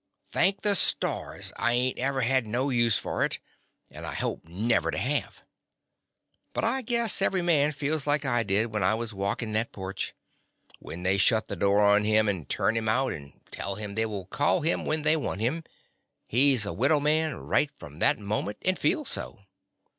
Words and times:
Thank 0.31 0.63
the 0.63 0.73
stars 0.75 1.53
I 1.57 1.73
ain't 1.73 1.99
ever 1.99 2.21
had 2.21 2.47
no 2.47 2.71
use 2.71 2.97
for 2.97 3.23
it, 3.23 3.37
and 3.91 4.03
I 4.03 4.15
hope 4.15 4.45
never 4.45 4.89
to 4.89 4.97
have. 4.97 5.43
But 6.53 6.63
I 6.63 6.81
guess 6.81 7.21
every 7.21 7.43
man 7.43 7.71
feels 7.71 8.07
like 8.07 8.25
I 8.25 8.41
did 8.41 8.73
when 8.73 8.81
I 8.81 8.95
was 8.95 9.13
walk 9.13 9.43
in' 9.43 9.51
that 9.53 9.71
porch. 9.71 10.15
When 10.79 11.03
they 11.03 11.17
shut 11.19 11.49
the 11.49 11.55
door 11.55 11.85
on 11.87 12.03
him, 12.03 12.27
and 12.27 12.49
turn 12.49 12.75
him 12.75 12.89
out, 12.89 13.13
and 13.13 13.27
The 13.27 13.29
Confessions 13.29 13.35
of 13.35 13.41
a 13.41 13.41
Daddy 13.43 13.57
tell 13.57 13.75
him 13.75 13.93
they 13.93 14.05
will 14.07 14.25
call 14.25 14.61
him 14.61 14.85
when 14.85 15.03
they 15.03 15.15
want 15.15 15.39
him, 15.39 15.63
he 16.25 16.57
's 16.57 16.65
a 16.65 16.73
widow 16.73 16.99
man 16.99 17.35
right 17.35 17.69
from 17.69 17.99
that 17.99 18.17
moment 18.17 18.57
and 18.65 18.79
feels 18.79 19.09
so. 19.09 19.41